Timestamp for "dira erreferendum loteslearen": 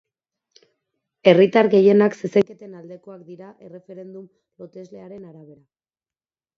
3.31-5.33